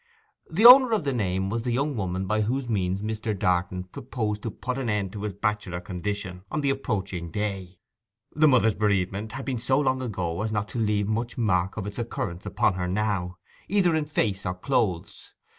The 0.49 0.65
owner 0.65 0.93
of 0.93 1.03
the 1.03 1.13
name 1.13 1.51
was 1.51 1.61
the 1.61 1.71
young 1.71 1.95
woman 1.95 2.25
by 2.25 2.41
whose 2.41 2.67
means 2.67 3.03
Mr. 3.03 3.37
Darton 3.37 3.83
proposed 3.83 4.41
to 4.41 4.49
put 4.49 4.79
an 4.79 4.89
end 4.89 5.11
to 5.11 5.21
his 5.21 5.33
bachelor 5.35 5.79
condition 5.79 6.41
on 6.49 6.61
the 6.61 6.71
approaching 6.71 7.29
day. 7.29 7.77
The 8.35 8.47
mother's 8.47 8.73
bereavement 8.73 9.33
had 9.33 9.45
been 9.45 9.59
so 9.59 9.79
long 9.79 10.01
ago 10.01 10.41
as 10.41 10.51
not 10.51 10.69
to 10.69 10.79
leave 10.79 11.07
much 11.07 11.37
mark 11.37 11.77
of 11.77 11.85
its 11.85 11.99
occurrence 11.99 12.47
upon 12.47 12.73
her 12.73 12.87
now, 12.87 13.37
either 13.67 13.95
in 13.95 14.05
face 14.05 14.43
or 14.43 14.55
clothes. 14.55 15.35